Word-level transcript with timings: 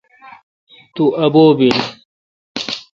تو 0.95 1.03
ابو° 1.25 1.45
بیلہ۔ 1.57 1.85